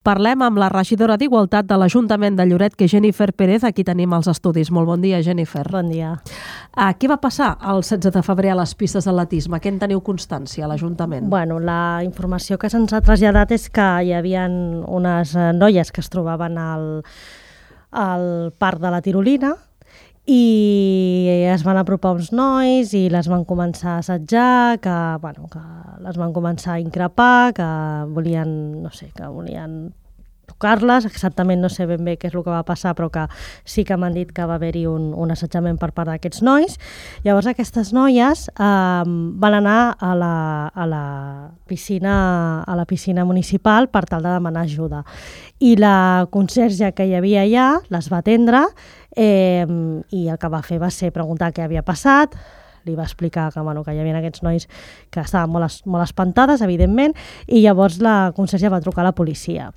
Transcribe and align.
Parlem 0.00 0.40
amb 0.40 0.56
la 0.56 0.70
regidora 0.72 1.18
d'Igualtat 1.20 1.66
de 1.68 1.76
l'Ajuntament 1.76 2.32
de 2.38 2.46
Lloret, 2.48 2.72
que 2.72 2.86
Jennifer 2.88 3.34
Pérez. 3.36 3.66
Aquí 3.68 3.84
tenim 3.84 4.14
els 4.16 4.30
estudis. 4.32 4.70
Molt 4.72 4.88
bon 4.88 5.02
dia, 5.04 5.18
Jennifer. 5.20 5.66
Bon 5.68 5.90
dia. 5.92 6.14
Uh, 6.72 6.94
què 6.96 7.10
va 7.10 7.18
passar 7.20 7.50
el 7.68 7.82
16 7.84 8.14
de 8.14 8.22
febrer 8.24 8.54
a 8.54 8.56
les 8.62 8.72
pistes 8.80 9.04
d'atletisme? 9.04 9.60
Què 9.60 9.68
en 9.68 9.76
teniu 9.82 10.00
constància 10.00 10.64
a 10.64 10.70
l'Ajuntament? 10.72 11.28
Bueno, 11.28 11.60
la 11.60 12.00
informació 12.06 12.56
que 12.56 12.72
se'ns 12.72 12.96
ha 12.96 13.02
traslladat 13.04 13.52
és 13.52 13.68
que 13.68 13.90
hi 14.06 14.14
havia 14.16 14.46
unes 14.48 15.36
eh, 15.36 15.50
noies 15.60 15.92
que 15.92 16.00
es 16.00 16.08
trobaven 16.08 16.56
al, 16.56 16.86
al 17.92 18.54
parc 18.56 18.80
de 18.80 18.96
la 18.96 19.02
Tirolina 19.04 19.52
i 20.30 21.46
es 21.50 21.64
van 21.66 21.80
apropar 21.80 22.14
uns 22.14 22.30
nois 22.30 22.92
i 22.94 23.08
les 23.10 23.28
van 23.30 23.42
començar 23.48 23.96
a 23.96 24.02
assetjar, 24.04 24.78
que, 24.82 24.96
bueno, 25.22 25.48
que 25.50 25.62
les 26.04 26.18
van 26.20 26.34
començar 26.36 26.76
a 26.76 26.82
increpar, 26.82 27.52
que 27.56 27.70
volien, 28.14 28.52
no 28.82 28.92
sé, 28.94 29.10
que 29.16 29.26
volien 29.26 29.90
tocar-les, 30.50 31.06
exactament 31.08 31.62
no 31.62 31.70
sé 31.72 31.86
ben 31.88 32.04
bé 32.04 32.16
què 32.20 32.28
és 32.28 32.36
el 32.36 32.44
que 32.44 32.52
va 32.52 32.64
passar, 32.66 32.96
però 32.98 33.08
que 33.12 33.26
sí 33.64 33.86
que 33.86 33.96
m'han 33.96 34.16
dit 34.16 34.34
que 34.34 34.46
va 34.46 34.58
haver-hi 34.58 34.84
un, 34.90 35.10
un 35.14 35.32
assetjament 35.32 35.78
per 35.80 35.92
part 35.96 36.10
d'aquests 36.10 36.44
nois. 36.46 36.76
Llavors 37.24 37.48
aquestes 37.50 37.94
noies 37.96 38.48
eh, 38.50 39.04
van 39.42 39.58
anar 39.62 39.80
a 39.96 40.14
la, 40.18 40.34
a 40.74 40.86
la 40.90 41.04
piscina 41.70 42.18
a 42.66 42.76
la 42.76 42.86
piscina 42.86 43.24
municipal 43.24 43.88
per 43.88 44.04
tal 44.10 44.22
de 44.26 44.32
demanar 44.34 44.66
ajuda. 44.66 45.04
I 45.60 45.76
la 45.78 46.26
conserge 46.32 46.92
que 46.96 47.06
hi 47.06 47.14
havia 47.14 47.44
allà 47.46 47.68
les 47.92 48.08
va 48.10 48.20
atendre 48.20 48.64
eh, 49.16 49.66
i 50.10 50.28
el 50.28 50.38
que 50.40 50.50
va 50.50 50.62
fer 50.66 50.80
va 50.82 50.90
ser 50.94 51.12
preguntar 51.14 51.52
què 51.54 51.64
havia 51.64 51.84
passat, 51.86 52.34
li 52.84 52.94
va 52.96 53.04
explicar 53.04 53.50
que, 53.52 53.60
bueno, 53.60 53.84
que 53.84 53.94
hi 53.94 54.00
havia 54.00 54.16
aquests 54.20 54.44
nois 54.46 54.66
que 55.12 55.20
estaven 55.20 55.52
molt, 55.52 55.82
molt 55.84 56.06
espantades, 56.06 56.64
evidentment, 56.64 57.14
i 57.46 57.60
llavors 57.64 58.00
la 58.00 58.32
conserge 58.36 58.72
va 58.72 58.80
trucar 58.80 59.04
a 59.04 59.10
la 59.10 59.16
policia. 59.16 59.70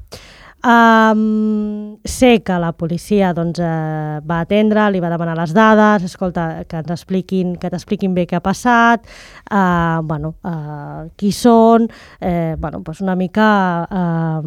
Um, 0.66 1.98
sé 2.06 2.42
que 2.42 2.56
la 2.56 2.72
policia 2.72 3.34
doncs, 3.36 3.60
eh, 3.60 4.20
va 4.24 4.38
atendre, 4.46 4.86
li 4.94 5.02
va 5.04 5.10
demanar 5.12 5.36
les 5.36 5.52
dades, 5.52 6.06
escolta, 6.08 6.64
que 6.72 6.78
ens 6.80 6.94
expliquin, 6.94 7.58
que 7.60 7.68
t'expliquin 7.68 8.14
bé 8.16 8.24
què 8.30 8.38
ha 8.38 8.44
passat, 8.44 9.04
uh, 9.52 10.00
bueno, 10.08 10.38
uh, 10.48 11.10
qui 11.20 11.34
són, 11.36 11.90
eh, 12.22 12.56
bueno, 12.58 12.80
pues 12.80 13.02
una 13.04 13.16
mica 13.20 13.48
uh, 13.92 14.40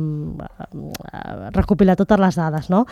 recopilar 1.52 1.98
totes 2.00 2.18
les 2.18 2.40
dades. 2.40 2.70
No? 2.72 2.86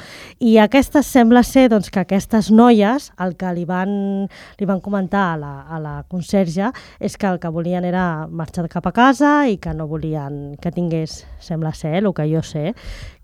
I 0.45 0.59
aquestes 0.61 1.09
sembla 1.09 1.41
ser 1.49 1.71
doncs, 1.73 1.89
que 1.89 2.05
aquestes 2.05 2.53
noies, 2.53 3.09
el 3.25 3.39
que 3.41 3.55
li 3.57 3.65
van, 3.65 4.29
li 4.61 4.69
van 4.69 4.85
comentar 4.85 5.31
a 5.33 5.41
la, 5.41 5.55
a 5.65 5.81
la 5.81 5.95
conserge 6.13 6.69
és 7.01 7.17
que 7.17 7.33
el 7.33 7.41
que 7.41 7.49
volien 7.49 7.89
era 7.89 8.27
marxar 8.29 8.69
cap 8.69 8.85
a 8.85 8.93
casa 8.93 9.49
i 9.49 9.57
que 9.57 9.73
no 9.73 9.89
volien 9.89 10.59
que 10.61 10.73
tingués, 10.77 11.23
sembla 11.41 11.73
ser, 11.73 12.03
el 12.05 12.13
que 12.13 12.29
jo 12.29 12.45
sé, 12.45 12.75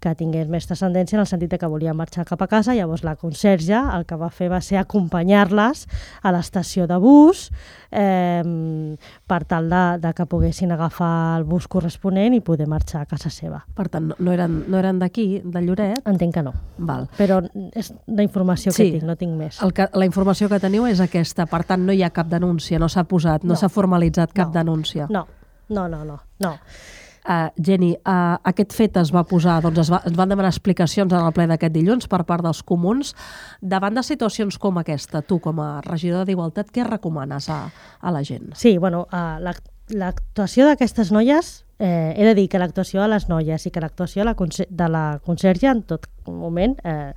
que 0.00 0.14
tingués 0.16 0.48
més 0.50 0.66
transcendència 0.66 1.18
en 1.18 1.24
el 1.24 1.28
sentit 1.28 1.54
que 1.60 1.68
volia 1.68 1.94
marxar 1.96 2.24
cap 2.28 2.40
a 2.42 2.48
casa, 2.48 2.74
llavors 2.74 3.04
la 3.04 3.16
conserge 3.20 3.76
el 3.76 4.06
que 4.08 4.16
va 4.16 4.30
fer 4.32 4.50
va 4.52 4.60
ser 4.64 4.78
acompanyar-les 4.80 5.86
a 6.22 6.32
l'estació 6.32 6.86
de 6.90 6.96
bus 7.02 7.48
eh, 7.90 8.42
per 9.26 9.40
tal 9.50 9.68
de, 9.70 9.82
de 10.00 10.12
que 10.16 10.26
poguessin 10.30 10.72
agafar 10.72 11.38
el 11.38 11.44
bus 11.48 11.68
corresponent 11.68 12.34
i 12.36 12.40
poder 12.44 12.68
marxar 12.70 13.02
a 13.02 13.10
casa 13.10 13.30
seva. 13.30 13.62
Per 13.76 13.88
tant, 13.92 14.12
no 14.16 14.34
eren, 14.34 14.62
no 14.70 14.78
eren 14.80 15.00
d'aquí, 15.02 15.42
de 15.44 15.64
Lloret? 15.64 16.06
Entenc 16.08 16.38
que 16.38 16.44
no. 16.46 16.54
Val. 16.78 17.08
Però 17.18 17.40
és 17.76 17.92
la 18.06 18.24
informació 18.26 18.72
sí, 18.72 18.84
que 18.86 18.98
tinc, 18.98 19.08
no 19.08 19.18
tinc 19.20 19.36
més. 19.36 19.60
El 19.64 19.74
que, 19.76 19.88
la 19.92 20.08
informació 20.08 20.48
que 20.50 20.60
teniu 20.62 20.86
és 20.90 21.02
aquesta, 21.02 21.46
per 21.50 21.64
tant 21.68 21.84
no 21.86 21.96
hi 21.96 22.04
ha 22.06 22.12
cap 22.14 22.30
denúncia, 22.30 22.80
no 22.80 22.88
s'ha 22.88 23.04
posat, 23.10 23.44
no 23.44 23.58
s'ha 23.58 23.68
no. 23.68 23.76
formalitzat 23.76 24.32
cap 24.32 24.50
no. 24.50 24.58
denúncia. 24.60 25.10
No, 25.10 25.26
no, 25.68 25.88
no, 25.88 26.04
no. 26.04 26.20
no. 26.40 26.56
Uh, 27.20 27.50
Jenny, 27.60 27.92
uh, 28.08 28.38
aquest 28.48 28.72
fet 28.72 28.96
es 28.96 29.10
va 29.12 29.26
posar, 29.28 29.58
doncs 29.64 29.82
es, 29.84 29.90
va, 29.92 30.00
es 30.08 30.14
van 30.16 30.30
demanar 30.32 30.48
explicacions 30.52 31.12
en 31.12 31.20
el 31.20 31.34
ple 31.36 31.46
d'aquest 31.50 31.74
dilluns 31.74 32.08
per 32.08 32.22
part 32.28 32.44
dels 32.46 32.62
comuns. 32.66 33.12
Davant 33.60 33.98
de 33.98 34.04
situacions 34.06 34.56
com 34.58 34.80
aquesta, 34.80 35.20
tu 35.20 35.40
com 35.44 35.60
a 35.60 35.70
regidora 35.84 36.24
d'Igualtat, 36.28 36.72
què 36.72 36.86
recomanes 36.88 37.50
a, 37.52 37.62
a 38.00 38.14
la 38.14 38.24
gent? 38.24 38.54
Sí, 38.56 38.78
bueno, 38.78 39.04
uh, 39.12 39.36
l'actuació 39.92 40.64
la, 40.64 40.74
d'aquestes 40.74 41.12
noies, 41.12 41.52
eh, 41.80 42.14
he 42.16 42.24
de 42.24 42.34
dir 42.36 42.48
que 42.48 42.60
l'actuació 42.60 43.00
de 43.02 43.08
les 43.08 43.26
noies 43.28 43.64
i 43.66 43.72
que 43.72 43.80
l'actuació 43.82 44.22
de, 44.22 44.30
la 44.30 44.66
de 44.68 44.88
la 44.92 45.04
conserge 45.24 45.68
en 45.70 45.82
tot 45.82 46.06
moment 46.28 46.76
eh, 46.84 47.12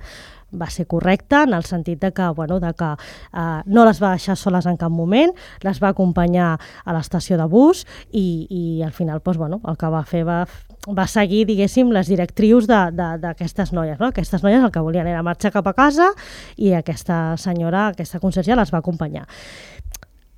va 0.60 0.70
ser 0.70 0.86
correcta 0.86 1.44
en 1.44 1.54
el 1.54 1.64
sentit 1.64 2.00
de 2.00 2.12
que, 2.12 2.28
bueno, 2.36 2.60
de 2.60 2.72
que 2.74 2.92
eh, 2.94 3.62
no 3.66 3.84
les 3.84 4.02
va 4.02 4.14
deixar 4.14 4.36
soles 4.36 4.66
en 4.66 4.78
cap 4.80 4.92
moment, 4.92 5.32
les 5.62 5.82
va 5.82 5.90
acompanyar 5.92 6.54
a 6.84 6.96
l'estació 6.96 7.38
de 7.40 7.48
bus 7.50 7.84
i, 8.12 8.46
i 8.50 8.82
al 8.82 8.92
final 8.92 9.20
doncs, 9.24 9.38
bueno, 9.38 9.60
el 9.68 9.76
que 9.80 9.90
va 9.90 10.04
fer 10.08 10.24
va, 10.26 10.44
va 10.92 11.06
seguir, 11.08 11.44
diguéssim, 11.48 11.92
les 11.94 12.08
directrius 12.10 12.68
d'aquestes 12.68 13.72
noies. 13.72 14.00
No? 14.00 14.10
Aquestes 14.12 14.44
noies 14.44 14.62
el 14.62 14.72
que 14.72 14.82
volien 14.84 15.08
era 15.10 15.22
marxar 15.26 15.52
cap 15.54 15.68
a 15.70 15.76
casa 15.76 16.10
i 16.56 16.74
aquesta 16.76 17.36
senyora, 17.40 17.88
aquesta 17.92 18.20
conserge, 18.20 18.56
les 18.56 18.74
va 18.74 18.82
acompanyar. 18.82 19.26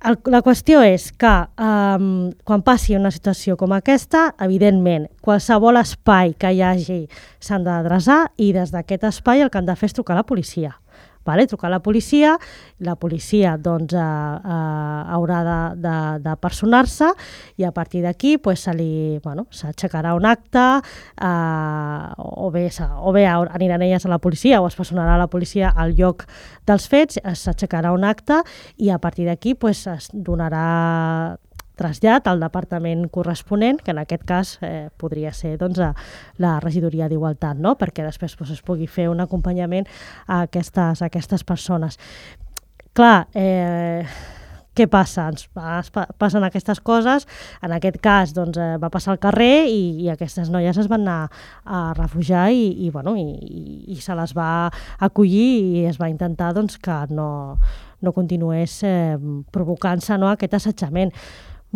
El, 0.07 0.15
la 0.31 0.39
qüestió 0.39 0.79
és 0.87 1.09
que 1.19 1.31
um, 1.59 2.29
quan 2.47 2.61
passi 2.63 2.95
una 2.95 3.11
situació 3.11 3.57
com 3.59 3.73
aquesta, 3.75 4.29
evidentment, 4.45 5.09
qualsevol 5.25 5.79
espai 5.81 6.31
que 6.39 6.53
hi 6.55 6.61
hagi 6.63 6.99
s'han 7.43 7.65
d'adreçar 7.65 8.21
i 8.39 8.53
des 8.55 8.71
d'aquest 8.71 9.03
espai 9.09 9.43
el 9.43 9.51
que 9.51 9.59
han 9.59 9.67
de 9.67 9.75
fer 9.75 9.89
és 9.91 9.97
trucar 9.97 10.15
a 10.15 10.21
la 10.21 10.27
policia 10.29 10.77
vale? 11.27 11.45
trucar 11.47 11.67
a 11.67 11.75
la 11.75 11.81
policia, 11.83 12.37
la 12.79 12.95
policia 12.95 13.57
doncs, 13.57 13.93
eh, 13.93 13.99
eh, 13.99 15.01
haurà 15.13 15.43
de, 15.45 15.59
de, 15.83 15.95
de 16.23 16.35
personar-se 16.41 17.11
i 17.59 17.67
a 17.67 17.71
partir 17.75 18.01
d'aquí 18.05 18.37
pues, 18.37 18.63
se 18.65 18.73
li, 18.73 19.19
bueno, 19.23 19.47
s'aixecarà 19.51 20.15
un 20.17 20.25
acte 20.25 20.65
eh, 20.79 22.13
o, 22.17 22.49
bé, 22.53 22.69
o 22.97 23.13
bé 23.13 23.25
aniran 23.27 23.83
elles 23.85 24.05
a 24.05 24.13
la 24.13 24.21
policia 24.23 24.61
o 24.61 24.69
es 24.71 24.79
personarà 24.79 25.17
la 25.19 25.27
policia 25.27 25.73
al 25.75 25.93
lloc 25.99 26.25
dels 26.67 26.87
fets, 26.87 27.19
s'aixecarà 27.21 27.91
un 27.93 28.07
acte 28.07 28.41
i 28.77 28.89
a 28.89 28.97
partir 29.03 29.27
d'aquí 29.27 29.53
pues, 29.55 29.85
es 29.91 30.09
donarà 30.13 31.37
trasllat 31.77 32.27
al 32.27 32.41
departament 32.43 33.07
corresponent, 33.13 33.81
que 33.83 33.93
en 33.93 34.01
aquest 34.03 34.25
cas 34.27 34.55
eh, 34.61 34.87
podria 34.97 35.33
ser 35.33 35.55
doncs, 35.61 35.79
a 35.79 35.93
la 36.43 36.57
regidoria 36.63 37.09
d'Igualtat, 37.09 37.59
no? 37.61 37.75
perquè 37.79 38.05
després 38.05 38.35
doncs, 38.37 38.55
es 38.57 38.63
pugui 38.65 38.87
fer 38.87 39.09
un 39.11 39.21
acompanyament 39.23 39.87
a 40.27 40.43
aquestes, 40.47 41.01
a 41.01 41.11
aquestes 41.11 41.45
persones. 41.47 41.99
Clar, 42.97 43.27
eh, 43.37 44.03
què 44.77 44.85
passa? 44.89 45.27
Ens 45.31 45.47
passen 46.21 46.45
aquestes 46.45 46.79
coses, 46.85 47.25
en 47.65 47.73
aquest 47.73 47.97
cas 48.03 48.33
doncs, 48.35 48.59
eh, 48.61 48.77
va 48.81 48.91
passar 48.93 49.15
al 49.15 49.21
carrer 49.23 49.65
i, 49.71 49.81
i 50.05 50.11
aquestes 50.13 50.51
noies 50.53 50.77
es 50.77 50.89
van 50.91 51.05
anar 51.07 51.31
a 51.65 51.81
refugiar 51.97 52.47
i, 52.53 52.67
i, 52.85 52.91
bueno, 52.93 53.15
i, 53.17 53.25
i, 53.95 53.97
se 54.03 54.15
les 54.17 54.35
va 54.37 54.69
acollir 55.09 55.49
i 55.81 55.85
es 55.89 55.97
va 56.01 56.11
intentar 56.13 56.53
doncs, 56.57 56.77
que 56.77 56.99
no, 57.09 57.29
no 58.01 58.13
continués 58.13 58.79
eh, 58.85 59.17
provocant-se 59.53 60.19
no, 60.21 60.29
aquest 60.29 60.59
assetjament 60.59 61.13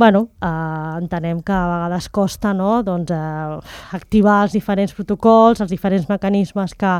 bueno, 0.02 0.30
eh, 0.42 0.98
entenem 0.98 1.44
que 1.46 1.54
a 1.54 1.68
vegades 1.70 2.08
costa 2.10 2.56
no? 2.58 2.82
doncs, 2.82 3.12
eh, 3.14 3.60
activar 3.94 4.40
els 4.48 4.56
diferents 4.58 4.96
protocols, 4.98 5.62
els 5.62 5.70
diferents 5.70 6.08
mecanismes 6.10 6.74
que, 6.74 6.96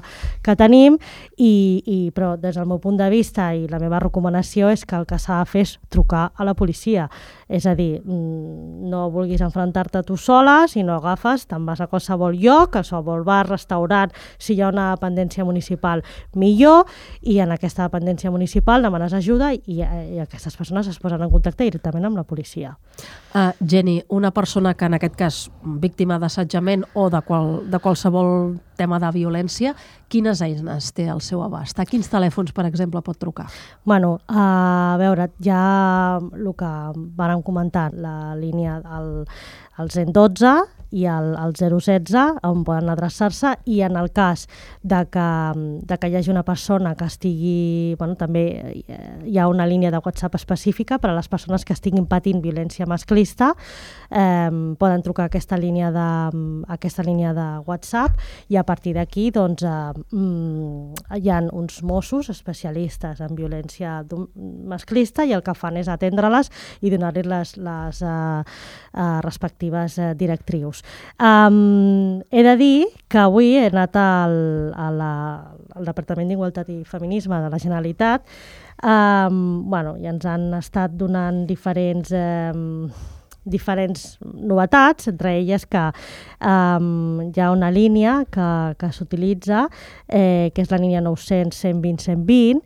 que 0.46 0.54
tenim, 0.60 1.00
i, 1.34 1.82
i, 1.82 1.98
però 2.14 2.36
des 2.38 2.60
del 2.60 2.70
meu 2.70 2.78
punt 2.78 3.00
de 3.02 3.08
vista 3.10 3.48
i 3.58 3.66
la 3.72 3.80
meva 3.82 3.98
recomanació 4.04 4.70
és 4.70 4.86
que 4.86 5.00
el 5.00 5.08
que 5.10 5.18
s'ha 5.18 5.40
de 5.40 5.50
fer 5.50 5.64
és 5.66 5.74
trucar 5.90 6.28
a 6.38 6.46
la 6.46 6.54
policia. 6.54 7.08
És 7.52 7.66
a 7.68 7.74
dir, 7.76 8.00
mm, 8.00 8.90
no 8.90 9.10
vulguis 9.12 9.42
enfrontar-te 9.44 10.02
tu 10.08 10.16
sola, 10.16 10.70
si 10.72 10.86
no 10.88 10.96
agafes, 10.96 11.44
te'n 11.52 11.66
vas 11.68 11.82
a 11.84 11.88
qualsevol 11.92 12.38
lloc, 12.40 12.70
a 12.70 12.80
qualsevol 12.80 13.26
bar, 13.28 13.44
restaurant, 13.50 14.14
si 14.40 14.56
hi 14.56 14.62
ha 14.62 14.70
una 14.72 14.92
dependència 14.96 15.44
municipal, 15.44 16.04
millor, 16.34 16.88
i 17.22 17.40
en 17.44 17.52
aquesta 17.52 17.90
dependència 17.90 18.32
municipal 18.32 18.82
demanes 18.82 19.14
ajuda 19.14 19.52
i, 19.54 19.82
i 19.82 20.22
aquestes 20.24 20.56
persones 20.56 20.88
es 20.88 21.00
posen 21.00 21.22
en 21.22 21.34
contacte 21.34 21.68
directament 21.68 22.08
amb 22.08 22.24
la 22.24 22.24
policia. 22.24 22.78
Uh, 23.34 23.54
Jenny, 23.66 24.04
una 24.10 24.32
persona 24.32 24.74
que 24.74 24.84
en 24.84 24.98
aquest 24.98 25.14
cas 25.16 25.36
víctima 25.64 26.18
d'assetjament 26.20 26.82
o 27.00 27.06
de, 27.10 27.22
qual, 27.24 27.62
de 27.72 27.80
qualsevol 27.80 28.58
tema 28.76 29.00
de 29.00 29.08
violència, 29.16 29.72
quines 30.12 30.42
eines 30.44 30.90
té 30.98 31.06
al 31.08 31.22
seu 31.24 31.40
abast? 31.46 31.80
A 31.80 31.86
quins 31.88 32.12
telèfons, 32.12 32.52
per 32.52 32.66
exemple, 32.68 33.00
pot 33.06 33.16
trucar? 33.22 33.48
Bueno, 33.88 34.18
a 34.28 34.98
veure, 35.00 35.30
ja 35.40 35.62
el 36.20 36.52
que 36.60 36.74
vàrem 37.16 37.40
comentar, 37.48 37.94
la 37.96 38.36
línia, 38.36 38.82
el, 39.00 39.10
el 39.80 39.96
112, 39.96 40.81
i 40.92 41.06
el, 41.10 41.34
el 41.40 41.56
016 41.56 42.44
on 42.48 42.64
poden 42.68 42.92
adreçar-se 42.92 43.56
i 43.66 43.82
en 43.86 43.98
el 44.00 44.12
cas 44.12 44.48
de 44.84 45.04
que, 45.12 45.28
de 45.88 45.98
que 45.98 46.10
hi 46.12 46.18
hagi 46.20 46.32
una 46.34 46.44
persona 46.48 46.94
que 46.96 47.08
estigui, 47.08 47.96
bueno, 48.00 48.18
també 48.20 48.46
hi 49.26 49.38
ha 49.40 49.48
una 49.52 49.68
línia 49.68 49.92
de 49.92 50.02
WhatsApp 50.04 50.36
específica 50.40 51.00
per 51.00 51.12
a 51.12 51.16
les 51.18 51.30
persones 51.32 51.66
que 51.66 51.74
estiguin 51.74 52.08
patint 52.12 52.42
violència 52.44 52.88
masclista, 52.90 53.54
eh, 54.10 54.50
poden 54.80 55.04
trucar 55.06 55.28
a 55.28 55.32
aquesta 55.32 55.58
línia 55.58 55.92
de, 55.96 56.08
aquesta 56.72 57.06
línia 57.08 57.34
de 57.38 57.48
WhatsApp 57.68 58.20
i 58.50 58.58
a 58.60 58.66
partir 58.68 58.96
d'aquí 58.98 59.30
doncs, 59.32 59.64
eh, 59.64 61.20
hi 61.22 61.30
ha 61.30 61.42
uns 61.52 61.82
Mossos 61.82 62.30
especialistes 62.30 63.22
en 63.22 63.36
violència 63.36 64.02
masclista 64.68 65.26
i 65.26 65.34
el 65.34 65.44
que 65.44 65.56
fan 65.58 65.80
és 65.80 65.90
atendre-les 65.92 66.52
i 66.82 66.92
donar-li 66.94 67.24
les, 67.28 67.56
les 67.58 68.02
eh, 68.02 68.42
eh, 68.94 69.20
respectives 69.26 69.98
eh, 69.98 70.12
directrius. 70.18 70.81
Um, 71.20 72.22
he 72.32 72.44
de 72.46 72.56
dir 72.60 72.90
que 73.12 73.22
avui 73.22 73.56
he 73.60 73.68
anat 73.70 73.96
al, 74.00 74.36
a 74.76 74.90
la, 74.96 75.14
al 75.76 75.88
Departament 75.88 76.32
d'Igualtat 76.32 76.70
i 76.74 76.82
Feminisme 76.88 77.40
de 77.44 77.50
la 77.54 77.62
Generalitat. 77.62 78.28
Um, 78.82 79.70
bueno, 79.70 79.96
i 80.02 80.10
ens 80.10 80.26
han 80.26 80.52
estat 80.58 80.98
donant 80.98 81.46
diferents... 81.50 82.14
Um, 82.14 82.92
diferents 83.44 84.20
novetats, 84.22 85.08
entre 85.10 85.34
elles 85.40 85.66
que 85.66 85.82
um, 86.46 87.22
hi 87.26 87.42
ha 87.42 87.52
una 87.52 87.72
línia 87.74 88.20
que, 88.30 88.50
que 88.78 88.92
s'utilitza, 88.94 89.64
eh, 90.08 90.52
que 90.54 90.62
és 90.62 90.70
la 90.70 90.78
línia 90.82 91.02
900 91.02 91.58
120 91.58 92.06
120, 92.06 92.62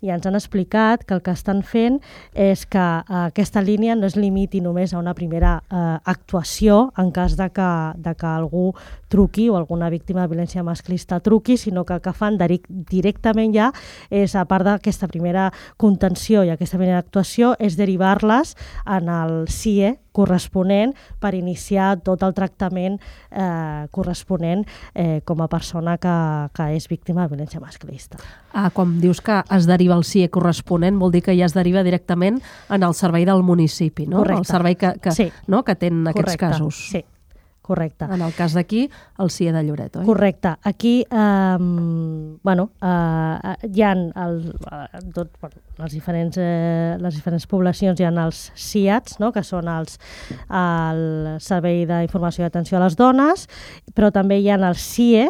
i 0.00 0.10
ens 0.10 0.26
han 0.26 0.36
explicat 0.38 1.04
que 1.04 1.14
el 1.16 1.22
que 1.22 1.34
estan 1.34 1.62
fent 1.66 2.00
és 2.32 2.64
que 2.66 2.80
eh, 2.80 3.20
aquesta 3.26 3.62
línia 3.62 3.96
no 3.96 4.08
es 4.08 4.16
limiti 4.16 4.60
només 4.64 4.94
a 4.94 5.00
una 5.00 5.14
primera 5.14 5.58
eh, 5.68 5.98
actuació 6.04 6.90
en 6.98 7.12
cas 7.12 7.36
de 7.36 7.50
que, 7.54 7.70
de 7.96 8.14
que 8.14 8.26
algú 8.26 8.70
truqui 9.10 9.48
o 9.50 9.56
alguna 9.58 9.90
víctima 9.90 10.22
de 10.22 10.32
violència 10.32 10.64
masclista 10.64 11.20
truqui, 11.20 11.56
sinó 11.58 11.84
que 11.84 11.98
el 11.98 12.00
que 12.04 12.14
fan 12.14 12.38
directament 12.38 13.54
ja 13.54 13.70
és, 14.08 14.36
a 14.36 14.46
part 14.48 14.64
d'aquesta 14.64 15.08
primera 15.10 15.50
contenció 15.76 16.44
i 16.44 16.54
aquesta 16.54 16.78
primera 16.78 17.02
actuació, 17.02 17.54
és 17.58 17.76
derivar-les 17.76 18.54
en 18.86 19.10
el 19.10 19.44
CIE 19.50 19.98
corresponent 20.12 20.94
per 21.20 21.34
iniciar 21.38 21.98
tot 22.04 22.22
el 22.26 22.34
tractament 22.34 22.98
eh, 23.30 23.86
corresponent 23.90 24.66
eh, 24.94 25.20
com 25.24 25.42
a 25.42 25.48
persona 25.48 25.96
que, 26.00 26.16
que 26.56 26.70
és 26.76 26.88
víctima 26.90 27.24
de 27.24 27.34
violència 27.34 27.62
masclista. 27.62 28.18
Ah, 28.52 28.70
com 28.74 28.98
dius 29.00 29.22
que 29.24 29.42
es 29.56 29.68
deriva 29.70 29.96
el 29.98 30.04
CIE 30.04 30.30
corresponent, 30.30 30.98
vol 30.98 31.14
dir 31.14 31.22
que 31.26 31.36
ja 31.38 31.46
es 31.46 31.54
deriva 31.54 31.84
directament 31.86 32.40
en 32.68 32.82
el 32.82 32.94
servei 32.98 33.26
del 33.28 33.44
municipi, 33.46 34.06
no? 34.06 34.24
Correcte. 34.24 34.40
El 34.40 34.50
servei 34.50 34.76
que, 34.76 34.94
que, 35.02 35.14
sí. 35.14 35.30
no? 35.46 35.64
que 35.64 35.76
tenen 35.76 36.06
aquests 36.10 36.36
Correcte. 36.36 36.46
casos. 36.46 36.84
Sí, 36.90 37.04
correcte. 37.62 38.06
En 38.10 38.22
el 38.22 38.32
cas 38.34 38.54
d'aquí, 38.56 38.86
el 39.22 39.30
CIE 39.30 39.52
de 39.52 39.62
Lloret, 39.64 40.00
oi? 40.00 40.06
Correcte. 40.06 40.54
Aquí, 40.66 41.04
eh, 41.04 41.56
bueno, 42.42 42.70
eh, 42.82 43.68
hi 43.70 43.82
ha 43.82 43.92
el, 43.92 44.40
tot, 45.14 45.30
bueno, 45.40 45.62
les, 45.78 45.92
diferents, 45.92 46.38
eh, 46.40 46.96
les 47.00 47.14
diferents 47.14 47.46
poblacions, 47.46 48.00
hi 48.00 48.08
ha 48.08 48.14
els 48.24 48.50
CIATs, 48.56 49.20
no? 49.20 49.30
que 49.32 49.44
són 49.46 49.68
els, 49.70 50.00
el 50.48 51.04
Servei 51.40 51.84
d'Informació 51.88 52.44
i 52.44 52.50
Atenció 52.50 52.80
a 52.80 52.84
les 52.86 52.98
Dones, 52.98 53.46
però 53.94 54.10
també 54.14 54.40
hi 54.40 54.50
ha 54.50 54.58
els 54.60 54.82
CIE, 54.82 55.28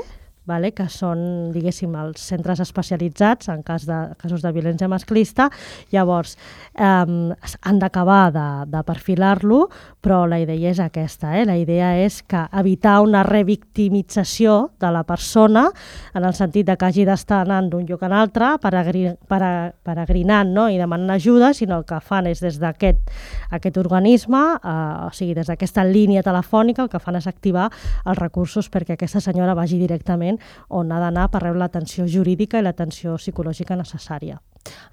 vale? 0.51 0.73
que 0.75 0.89
són, 0.91 1.23
diguéssim, 1.55 1.95
els 1.99 2.23
centres 2.33 2.61
especialitzats 2.63 3.51
en 3.53 3.63
cas 3.67 3.87
de 3.89 3.99
casos 4.21 4.43
de 4.43 4.53
violència 4.55 4.91
masclista. 4.91 5.49
Llavors, 5.95 6.37
eh, 6.75 6.85
han 6.91 7.81
d'acabar 7.81 8.31
de, 8.35 8.49
de 8.71 8.83
perfilar-lo, 8.87 9.63
però 10.01 10.25
la 10.29 10.41
idea 10.41 10.73
és 10.73 10.81
aquesta. 10.83 11.37
Eh? 11.39 11.45
La 11.47 11.57
idea 11.61 11.93
és 12.01 12.21
que 12.27 12.43
evitar 12.61 13.01
una 13.05 13.23
revictimització 13.27 14.73
de 14.81 14.91
la 14.93 15.05
persona 15.05 15.69
en 16.15 16.25
el 16.25 16.35
sentit 16.35 16.67
de 16.67 16.77
que 16.77 16.89
hagi 16.89 17.07
d'estar 17.09 17.43
anant 17.45 17.71
d'un 17.71 17.87
lloc 17.89 18.03
a 18.05 18.11
l'altre 18.11 18.55
peregrinant 18.61 20.55
no? 20.55 20.69
i 20.73 20.79
demanant 20.81 21.15
ajuda, 21.15 21.53
sinó 21.55 21.81
el 21.81 21.87
que 21.89 22.01
fan 22.05 22.31
és 22.31 22.41
des 22.43 22.59
d'aquest 22.61 23.13
aquest 23.51 23.77
organisme, 23.81 24.41
eh, 24.57 25.07
o 25.07 25.11
sigui, 25.15 25.35
des 25.37 25.51
d'aquesta 25.51 25.85
línia 25.85 26.25
telefònica, 26.27 26.85
el 26.85 26.93
que 26.93 27.01
fan 27.03 27.19
és 27.21 27.29
activar 27.31 27.69
els 28.05 28.19
recursos 28.19 28.71
perquè 28.73 28.97
aquesta 28.97 29.21
senyora 29.21 29.55
vagi 29.55 29.79
directament 29.81 30.40
on 30.69 30.93
ha 30.93 31.01
d'anar 31.03 31.29
per 31.31 31.43
rebre 31.43 31.63
l'atenció 31.63 32.07
jurídica 32.07 32.59
i 32.59 32.67
l'atenció 32.67 33.17
psicològica 33.17 33.77
necessària. 33.77 34.41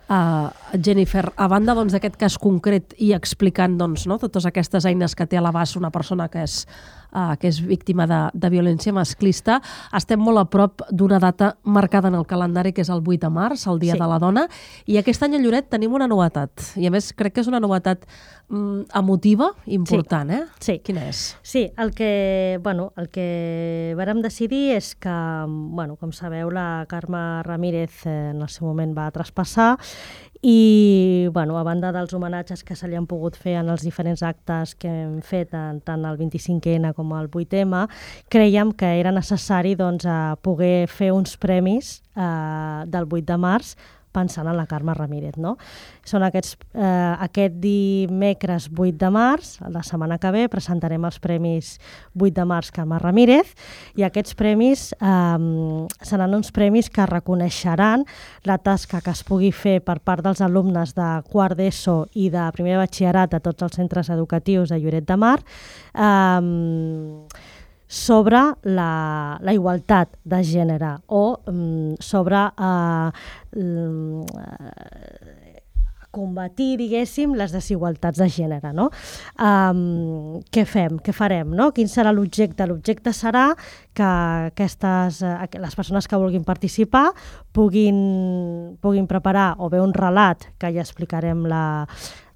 Uh, 0.07 0.47
Jennifer, 0.79 1.33
a 1.35 1.49
banda 1.51 1.73
doncs, 1.75 1.91
d'aquest 1.91 2.13
doncs, 2.15 2.21
cas 2.21 2.35
concret 2.39 2.93
i 3.03 3.09
explicant 3.11 3.73
doncs, 3.75 4.05
no, 4.07 4.15
totes 4.21 4.45
aquestes 4.47 4.85
eines 4.87 5.17
que 5.19 5.25
té 5.27 5.35
a 5.35 5.41
l'abast 5.43 5.75
una 5.75 5.89
persona 5.91 6.29
que 6.31 6.45
és, 6.45 6.61
uh, 7.11 7.33
que 7.35 7.49
és 7.51 7.59
víctima 7.59 8.05
de, 8.07 8.21
de 8.31 8.51
violència 8.53 8.93
masclista, 8.95 9.57
estem 9.99 10.23
molt 10.23 10.39
a 10.39 10.45
prop 10.47 10.85
d'una 10.95 11.19
data 11.19 11.57
marcada 11.67 12.07
en 12.07 12.15
el 12.15 12.23
calendari 12.29 12.71
que 12.71 12.85
és 12.85 12.91
el 12.93 13.03
8 13.03 13.25
de 13.25 13.31
març, 13.35 13.65
el 13.67 13.81
Dia 13.83 13.97
Sí. 13.97 13.99
de 13.99 14.07
la 14.07 14.19
Dona, 14.23 14.45
i 14.87 14.95
aquest 14.95 15.27
any 15.27 15.35
a 15.35 15.41
Lloret 15.43 15.67
tenim 15.75 15.99
una 15.99 16.07
novetat, 16.07 16.71
i 16.79 16.87
a 16.87 16.93
més 16.93 17.11
crec 17.11 17.35
que 17.35 17.43
és 17.43 17.51
una 17.51 17.59
novetat 17.59 18.07
mm, 18.47 18.87
emotiva 18.95 19.51
important, 19.65 20.31
eh? 20.31 20.41
Sí. 20.63 20.77
Quina 20.87 21.03
és? 21.09 21.35
Sí, 21.43 21.65
el 21.75 21.91
que, 21.91 22.61
bueno, 22.63 22.93
el 22.95 23.09
que 23.11 23.91
vàrem 23.99 24.23
decidir 24.23 24.71
és 24.77 24.93
que, 24.95 25.19
bueno, 25.49 25.99
com 25.99 26.15
sabeu, 26.15 26.47
la 26.47 26.85
Carme 26.87 27.43
Ramírez 27.43 28.05
eh, 28.05 28.31
en 28.31 28.39
el 28.39 28.47
seu 28.47 28.69
moment 28.71 28.95
va 28.95 29.11
traspassar 29.11 29.56
i, 30.42 31.27
bueno, 31.33 31.57
a 31.57 31.63
banda 31.63 31.92
dels 31.92 32.13
homenatges 32.13 32.63
que 32.63 32.75
se 32.77 32.88
li 32.88 32.95
han 32.95 33.07
pogut 33.09 33.38
fer 33.39 33.57
en 33.62 33.71
els 33.74 33.81
diferents 33.86 34.21
actes 34.24 34.75
que 34.77 34.89
hem 34.89 35.18
fet, 35.25 35.50
tant 35.51 36.06
el 36.06 36.19
25N 36.19 36.94
com 36.98 37.13
el 37.18 37.30
8M, 37.31 37.88
creiem 38.30 38.71
que 38.77 38.94
era 39.00 39.12
necessari 39.12 39.75
doncs, 39.75 40.06
poder 40.45 40.88
fer 40.88 41.12
uns 41.15 41.38
premis 41.42 41.98
eh, 42.15 42.83
del 42.86 43.09
8 43.09 43.25
de 43.25 43.38
març 43.42 43.75
pensant 44.12 44.48
en 44.48 44.57
la 44.57 44.65
Carme 44.68 44.94
Ramírez. 44.98 45.38
No? 45.38 45.56
Són 46.07 46.24
aquests, 46.25 46.57
eh, 46.74 47.15
aquest 47.27 47.57
dimecres 47.62 48.69
8 48.71 48.98
de 48.98 49.09
març, 49.13 49.57
la 49.69 49.83
setmana 49.83 50.18
que 50.18 50.31
ve, 50.31 50.48
presentarem 50.50 51.04
els 51.06 51.19
premis 51.19 51.77
8 52.15 52.33
de 52.36 52.45
març 52.45 52.71
Carme 52.71 53.00
Ramírez 53.00 53.54
i 53.95 54.04
aquests 54.07 54.36
premis 54.38 54.94
eh, 54.94 55.88
seran 56.01 56.38
uns 56.38 56.51
premis 56.51 56.89
que 56.89 57.06
reconeixeran 57.06 58.06
la 58.44 58.57
tasca 58.57 59.01
que 59.01 59.12
es 59.12 59.24
pugui 59.27 59.51
fer 59.51 59.80
per 59.81 60.00
part 60.00 60.24
dels 60.25 60.42
alumnes 60.42 60.95
de 60.98 61.09
quart 61.31 61.57
d'ESO 61.57 62.07
i 62.15 62.30
de 62.33 62.48
primer 62.56 62.77
batxillerat 62.81 63.38
a 63.38 63.44
tots 63.44 63.68
els 63.68 63.77
centres 63.77 64.09
educatius 64.09 64.69
de 64.74 64.80
Lloret 64.81 65.07
de 65.07 65.18
Mar 65.18 65.38
eh, 65.94 66.42
sobre 67.87 68.39
la, 68.67 69.37
la 69.39 69.53
igualtat 69.55 70.17
de 70.27 70.41
gènere 70.43 70.97
o 71.07 71.39
um, 71.47 71.95
sobre 72.03 72.43
um, 73.55 74.25
combatir, 76.17 76.73
diguéssim, 76.81 77.37
les 77.37 77.53
desigualtats 77.53 78.17
de 78.17 78.27
gènere. 78.33 78.73
No? 78.73 78.89
Um, 79.37 80.39
què 80.51 80.65
fem? 80.65 80.97
Què 81.05 81.13
farem? 81.13 81.53
No? 81.55 81.69
Quin 81.77 81.87
serà 81.91 82.11
l'objecte? 82.15 82.65
L'objecte 82.67 83.13
serà 83.13 83.51
que 83.97 84.05
aquestes, 84.49 85.21
uh, 85.25 85.45
les 85.61 85.75
persones 85.77 86.07
que 86.09 86.17
vulguin 86.19 86.43
participar 86.45 87.11
puguin, 87.55 88.77
puguin 88.81 89.07
preparar 89.09 89.55
o 89.61 89.69
bé 89.69 89.79
un 89.81 89.93
relat, 89.93 90.43
que 90.61 90.69
ja 90.73 90.81
explicarem 90.83 91.45
la, 91.49 91.87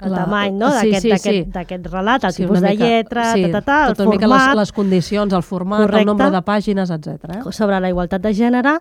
el 0.02 0.12
La- 0.14 0.24
tamany 0.24 0.56
no? 0.58 0.72
sí, 0.80 0.90
d'aquest 0.92 1.06
sí, 1.22 1.32
sí. 1.32 1.44
d'aquest 1.54 1.88
relat, 1.94 2.24
el 2.26 2.34
Sí, 2.34 2.44
tipus 2.44 2.58
una 2.60 2.68
de 2.70 2.74
mica- 2.76 2.88
lletra, 2.90 3.26
sí, 3.34 3.44
ta, 3.46 3.52
ta, 3.52 3.62
ta, 3.62 3.80
el 3.92 3.98
tot 3.98 4.10
mica 4.10 4.28
format... 4.28 4.48
les, 4.50 4.58
les 4.64 4.72
condicions, 4.74 5.34
el 5.34 5.44
format, 5.46 5.82
Correcte. 5.86 6.02
el 6.02 6.10
nombre 6.10 6.30
de 6.34 6.42
pàgines, 6.42 6.90
etc. 6.94 7.38
Eh? 7.38 7.42
sobre 7.52 7.80
la 7.80 7.90
igualtat 7.90 8.22
de 8.22 8.34
gènere, 8.34 8.78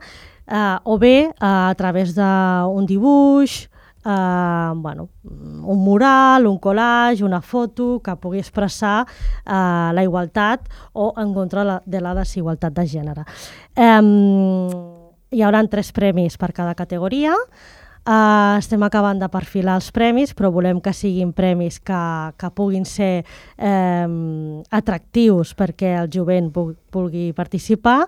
eh, 0.46 0.76
o 0.84 0.98
bé 0.98 1.16
eh, 1.28 1.32
a 1.40 1.74
través 1.76 2.14
d'un 2.16 2.86
dibuix, 2.88 3.66
eh, 4.04 4.72
bueno, 4.76 5.08
un 5.24 5.84
mural, 5.84 6.46
un 6.46 6.58
collage, 6.58 7.24
una 7.24 7.40
foto 7.40 8.00
que 8.02 8.16
pugui 8.16 8.38
expressar 8.38 9.06
eh, 9.06 9.90
la 9.94 10.02
igualtat 10.02 10.68
o 10.92 11.12
en 11.16 11.34
contra 11.34 11.82
de 11.84 12.00
la 12.00 12.14
desigualtat 12.14 12.72
de 12.72 12.86
gènere. 12.86 13.26
Eh, 13.76 14.00
hi 15.30 15.42
haurà 15.46 15.62
tres 15.70 15.92
premis 15.94 16.36
per 16.38 16.52
cada 16.52 16.74
categoria, 16.74 17.36
Uh, 18.00 18.56
estem 18.56 18.80
acabant 18.80 19.18
de 19.20 19.26
perfilar 19.28 19.74
els 19.76 19.90
premis, 19.92 20.30
però 20.32 20.48
volem 20.50 20.78
que 20.80 20.92
siguin 20.96 21.34
premis 21.36 21.76
que, 21.84 21.98
que 22.40 22.48
puguin 22.56 22.86
ser 22.88 23.20
eh, 23.20 24.06
atractius 24.72 25.52
perquè 25.54 25.92
el 26.00 26.08
jovent 26.08 26.48
pu- 26.54 26.72
pugui 26.90 27.26
participar 27.36 27.98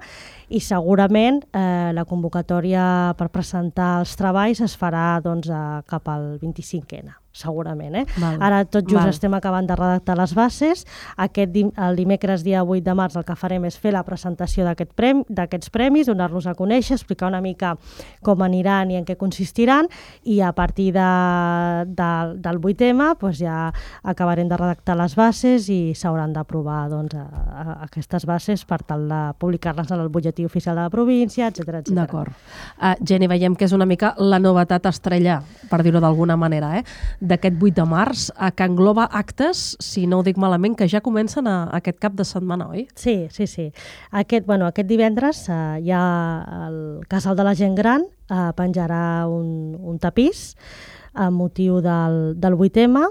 i 0.49 0.63
segurament 0.65 1.43
eh, 1.53 1.93
la 1.93 2.07
convocatòria 2.09 3.13
per 3.21 3.29
presentar 3.29 3.99
els 4.01 4.17
treballs 4.17 4.65
es 4.65 4.79
farà 4.81 5.21
doncs, 5.21 5.53
a, 5.53 5.83
cap 5.85 6.09
al 6.09 6.39
25N, 6.41 7.13
segurament. 7.33 7.97
Eh? 7.97 8.05
Val. 8.21 8.39
Ara 8.41 8.62
tot 8.65 8.85
just 8.85 9.01
Val. 9.01 9.11
estem 9.12 9.35
acabant 9.35 9.67
de 9.67 9.77
redactar 9.77 10.17
les 10.19 10.35
bases. 10.37 10.85
Aquest 11.17 11.53
dim 11.53 11.73
el 11.81 11.97
dimecres 11.97 12.45
dia 12.45 12.62
8 12.62 12.85
de 12.85 12.95
març 12.95 13.17
el 13.17 13.25
que 13.25 13.37
farem 13.37 13.65
és 13.65 13.79
fer 13.81 13.95
la 13.97 14.05
presentació 14.05 14.67
d'aquest 14.69 14.93
prem 14.95 15.25
d'aquests 15.29 15.73
premis, 15.73 16.07
donar-los 16.07 16.47
a 16.47 16.55
conèixer, 16.55 16.97
explicar 16.99 17.31
una 17.31 17.41
mica 17.41 17.75
com 18.23 18.43
aniran 18.45 18.93
i 18.93 18.99
en 19.01 19.07
què 19.09 19.17
consistiran 19.17 19.89
i 20.29 20.41
a 20.41 20.53
partir 20.53 20.91
de, 20.93 21.09
de, 21.89 22.11
del 22.45 22.61
8M 22.61 23.12
doncs 23.21 23.41
ja 23.41 23.73
acabarem 24.03 24.49
de 24.49 24.59
redactar 24.59 24.97
les 24.99 25.17
bases 25.17 25.69
i 25.73 25.95
s'hauran 25.97 26.35
d'aprovar 26.37 26.89
doncs, 26.93 27.17
a, 27.17 27.25
a, 27.25 27.77
aquestes 27.89 28.27
bases 28.29 28.67
per 28.69 28.83
tal 28.87 29.09
de 29.09 29.23
publicar-les 29.41 29.91
en 29.91 30.01
el 30.01 30.11
butlletí 30.12 30.45
oficial 30.45 30.77
de 30.77 30.87
la 30.87 30.93
província, 30.93 31.49
etc 31.49 31.81
etc. 31.81 31.95
D'acord. 31.97 32.37
Uh, 32.77 32.95
Jenny, 33.07 33.29
veiem 33.31 33.57
que 33.57 33.67
és 33.69 33.73
una 33.73 33.87
mica 33.89 34.12
la 34.19 34.39
novetat 34.43 34.87
estrella, 34.91 35.41
per 35.71 35.83
dir-ho 35.83 36.01
d'alguna 36.03 36.37
manera, 36.37 36.75
eh? 36.79 36.85
D'aquest 37.23 37.61
8 37.62 37.76
de 37.79 37.87
març, 37.87 38.26
uh, 38.35 38.50
que 38.50 38.67
engloba 38.67 39.07
actes, 39.14 39.76
si 39.81 40.09
no 40.11 40.19
ho 40.21 40.26
dic 40.26 40.41
malament, 40.43 40.75
que 40.79 40.88
ja 40.91 41.00
comencen 41.05 41.47
a, 41.47 41.69
aquest 41.79 42.00
cap 42.02 42.17
de 42.19 42.26
setmana, 42.26 42.67
oi? 42.75 42.88
Sí, 42.99 43.29
sí, 43.31 43.47
sí. 43.47 43.69
Aquest, 44.11 44.47
bueno, 44.47 44.67
aquest 44.67 44.91
divendres 44.91 45.45
eh, 45.49 45.61
hi 45.85 45.93
ha 45.95 46.07
el 46.67 46.81
Casal 47.09 47.38
de 47.38 47.47
la 47.47 47.55
Gent 47.55 47.79
Gran, 47.79 48.09
eh, 48.26 48.49
penjarà 48.59 49.29
un, 49.31 49.76
un 49.79 50.02
tapís 50.02 50.52
amb 51.12 51.37
motiu 51.37 51.81
del, 51.85 52.35
del 52.41 52.55
8M 52.57 53.02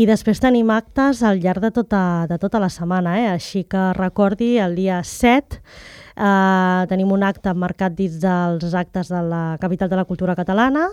i 0.00 0.06
després 0.08 0.40
tenim 0.40 0.70
actes 0.72 1.20
al 1.22 1.42
llarg 1.42 1.60
de 1.62 1.70
tota, 1.76 2.24
de 2.30 2.38
tota 2.40 2.60
la 2.62 2.70
setmana, 2.72 3.18
eh? 3.20 3.28
així 3.34 3.66
que 3.68 3.92
recordi 3.98 4.56
el 4.58 4.74
dia 4.78 5.02
7 5.04 5.60
eh, 5.60 6.86
tenim 6.88 7.12
un 7.12 7.22
acte 7.22 7.52
marcat 7.54 7.94
dins 7.94 8.16
dels 8.22 8.74
actes 8.74 9.12
de 9.12 9.22
la 9.28 9.44
capital 9.60 9.92
de 9.92 10.00
la 10.00 10.06
cultura 10.08 10.34
catalana 10.34 10.88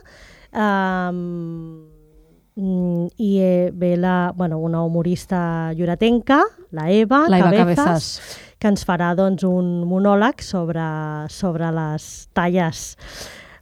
eh, 0.51 2.00
i 2.55 3.31
eh, 3.39 3.71
ve 3.73 3.95
la, 3.97 4.33
bueno, 4.35 4.59
una 4.59 4.83
humorista 4.83 5.71
lloretenca, 5.73 6.43
la 6.71 6.89
Eva, 6.91 7.25
La 7.29 7.39
Eva 7.39 7.51
Cabezas, 7.51 7.85
Cabezas. 7.85 8.39
que 8.59 8.67
ens 8.67 8.83
farà 8.85 9.13
doncs, 9.15 9.43
un 9.47 9.85
monòleg 9.87 10.43
sobre, 10.43 10.83
sobre 11.29 11.71
les 11.71 12.27
talles 12.33 12.91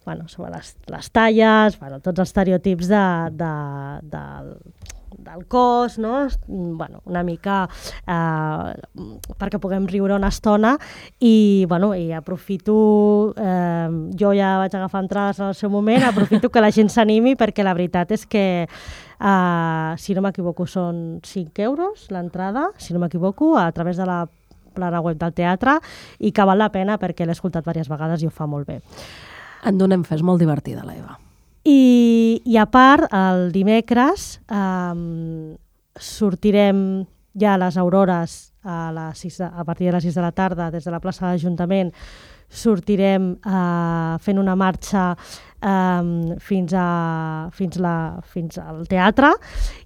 bueno, 0.10 0.28
sobre 0.28 0.50
les, 0.56 0.76
les 0.90 1.12
talles, 1.12 1.76
bueno, 1.78 2.00
tots 2.02 2.18
els 2.18 2.32
estereotips 2.32 2.88
de, 2.90 3.06
de, 3.38 3.50
del, 4.10 4.48
del 5.18 5.46
cos, 5.48 5.98
no? 5.98 6.28
bueno, 6.48 7.02
una 7.06 7.24
mica 7.24 7.68
eh, 8.08 8.74
perquè 9.40 9.60
puguem 9.60 9.88
riure 9.90 10.16
una 10.16 10.30
estona 10.30 10.76
i, 11.20 11.66
bueno, 11.68 11.94
i 11.96 12.12
aprofito, 12.14 13.34
eh, 13.38 13.90
jo 14.20 14.34
ja 14.38 14.56
vaig 14.62 14.76
agafar 14.76 15.04
entrades 15.04 15.40
en 15.40 15.50
el 15.50 15.56
seu 15.56 15.70
moment, 15.70 16.04
aprofito 16.04 16.50
que 16.50 16.62
la 16.62 16.72
gent 16.72 16.92
s'animi 16.94 17.36
perquè 17.40 17.66
la 17.66 17.76
veritat 17.78 18.12
és 18.16 18.26
que 18.26 18.46
eh, 18.66 19.94
si 19.98 20.16
no 20.16 20.26
m'equivoco 20.26 20.68
són 20.68 21.20
5 21.26 21.66
euros 21.66 22.10
l'entrada, 22.14 22.70
si 22.78 22.94
no 22.94 23.04
m'equivoco, 23.04 23.58
a 23.58 23.72
través 23.72 23.98
de 23.98 24.06
la 24.06 24.26
plana 24.74 25.02
web 25.02 25.18
del 25.20 25.34
teatre 25.34 25.80
i 26.20 26.32
que 26.32 26.46
val 26.46 26.62
la 26.62 26.72
pena 26.74 27.00
perquè 27.02 27.26
l'he 27.26 27.36
escoltat 27.36 27.66
diverses 27.66 27.90
vegades 27.92 28.24
i 28.24 28.30
ho 28.30 28.34
fa 28.34 28.48
molt 28.48 28.70
bé. 28.70 28.80
En 29.68 29.78
donem 29.78 30.06
fe, 30.08 30.16
és 30.16 30.24
molt 30.24 30.40
divertida, 30.40 30.86
l'Eva. 30.88 31.18
I, 31.68 31.80
I 32.46 32.58
a 32.58 32.66
part, 32.70 33.08
el 33.16 33.50
dimecres 33.56 34.40
um, 34.52 35.56
sortirem 35.96 37.06
ja 37.40 37.54
a 37.56 37.62
les 37.62 37.78
aurores 37.78 38.40
a, 38.64 38.90
les 38.92 39.22
6 39.24 39.38
de, 39.38 39.46
a 39.46 39.64
partir 39.64 39.88
de 39.88 39.94
les 39.96 40.04
6 40.04 40.16
de 40.16 40.22
la 40.22 40.32
tarda 40.32 40.72
des 40.72 40.84
de 40.84 40.92
la 40.92 41.00
plaça 41.00 41.26
de 41.26 41.32
l'Ajuntament. 41.34 41.94
Sortirem 42.50 43.36
uh, 43.46 44.18
fent 44.20 44.40
una 44.42 44.56
marxa 44.58 45.12
um, 45.62 46.36
fins, 46.42 46.74
a, 46.74 47.50
fins, 47.54 47.78
la, 47.78 48.20
fins 48.26 48.58
al 48.58 48.88
teatre. 48.90 49.32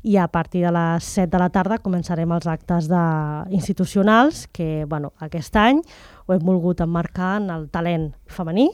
I 0.07 0.17
a 0.17 0.27
partir 0.31 0.63
de 0.65 0.71
les 0.71 1.03
7 1.03 1.29
de 1.35 1.43
la 1.43 1.51
tarda 1.53 1.81
començarem 1.83 2.31
els 2.31 2.47
actes 2.47 2.87
de, 2.91 3.03
institucionals 3.51 4.47
que 4.51 4.85
bueno, 4.89 5.13
aquest 5.19 5.55
any 5.59 5.83
ho 6.25 6.33
hem 6.33 6.45
volgut 6.47 6.81
emmarcar 6.81 7.35
en 7.41 7.49
el 7.51 7.67
talent 7.69 8.13
femení, 8.31 8.69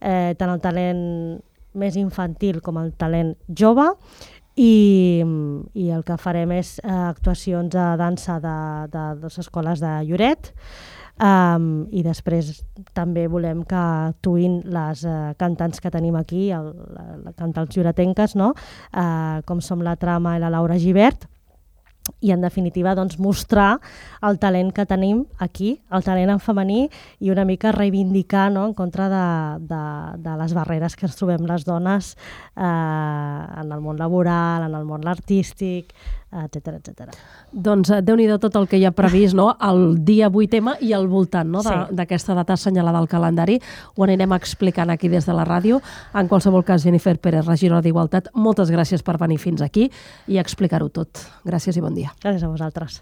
eh, 0.00 0.36
tant 0.36 0.52
el 0.52 0.60
talent 0.60 1.40
més 1.74 1.96
infantil 2.00 2.60
com 2.64 2.78
el 2.80 2.92
talent 2.98 3.34
jove 3.48 3.86
i, 4.60 5.22
i 5.74 5.90
el 5.94 6.04
que 6.04 6.18
farem 6.20 6.52
és 6.56 6.78
eh, 6.82 6.90
actuacions 6.90 7.70
de 7.72 7.84
dansa 8.00 8.40
de, 8.42 8.56
de 8.92 9.04
les 9.22 9.38
escoles 9.42 9.82
de 9.82 9.92
Lloret 10.08 10.50
um, 11.20 11.70
i 11.92 12.02
després 12.04 12.52
també 12.96 13.26
volem 13.30 13.62
que 13.68 13.80
actuïn 14.10 14.60
les 14.72 15.04
uh, 15.06 15.32
cantants 15.40 15.80
que 15.80 15.92
tenim 15.92 16.16
aquí, 16.18 16.48
el, 16.54 16.72
la, 16.96 17.06
la 17.26 17.34
cantants 17.36 17.76
lloretenques, 17.76 18.36
no? 18.36 18.52
uh, 18.54 19.40
com 19.46 19.62
som 19.64 19.84
la 19.86 19.96
Trama 20.00 20.36
i 20.36 20.42
la 20.42 20.52
Laura 20.52 20.78
Givert, 20.80 21.28
i 22.20 22.32
en 22.34 22.42
definitiva 22.42 22.94
doncs, 22.98 23.18
mostrar 23.18 23.80
el 24.26 24.38
talent 24.38 24.72
que 24.74 24.86
tenim 24.86 25.24
aquí, 25.38 25.78
el 25.90 26.04
talent 26.04 26.34
en 26.34 26.40
femení 26.42 26.88
i 27.20 27.30
una 27.30 27.46
mica 27.48 27.72
reivindicar 27.72 28.50
no, 28.52 28.66
en 28.66 28.74
contra 28.74 29.08
de, 29.08 29.26
de, 29.70 29.82
de 30.24 30.38
les 30.42 30.54
barreres 30.54 30.96
que 30.96 31.06
ens 31.08 31.18
trobem 31.18 31.46
les 31.48 31.64
dones 31.64 32.14
eh, 32.56 32.62
en 32.62 33.70
el 33.70 33.80
món 33.80 34.00
laboral, 34.00 34.68
en 34.68 34.74
el 34.74 34.88
món 34.88 35.06
artístic, 35.08 35.94
etc 36.30 36.78
etc. 36.78 37.16
Doncs 37.50 37.90
eh, 37.90 38.00
déu 38.06 38.16
nhi 38.18 38.28
tot 38.38 38.54
el 38.60 38.68
que 38.70 38.78
hi 38.78 38.84
ha 38.86 38.92
previst, 38.94 39.34
no? 39.34 39.50
el 39.66 39.98
dia 40.06 40.30
8M 40.30 40.76
i 40.86 40.92
al 40.94 41.08
voltant 41.10 41.50
no? 41.50 41.62
Sí. 41.66 41.74
d'aquesta 41.96 42.36
data 42.38 42.54
assenyalada 42.54 43.00
al 43.02 43.08
calendari. 43.10 43.58
Ho 43.96 44.06
anirem 44.06 44.36
explicant 44.38 44.90
aquí 44.90 45.10
des 45.10 45.26
de 45.26 45.34
la 45.34 45.44
ràdio. 45.48 45.80
En 46.14 46.30
qualsevol 46.30 46.64
cas, 46.64 46.84
Jennifer 46.86 47.16
Pérez, 47.18 47.46
regidora 47.46 47.82
d'Igualtat, 47.82 48.30
moltes 48.34 48.70
gràcies 48.70 49.02
per 49.02 49.18
venir 49.18 49.40
fins 49.42 49.62
aquí 49.62 49.90
i 50.28 50.38
explicar-ho 50.38 50.88
tot. 50.88 51.24
Gràcies 51.44 51.76
i 51.76 51.84
bon 51.84 51.94
dia. 52.00 52.10
Gràcies 52.24 52.46
a 52.46 52.50
vosaltres. 52.50 52.98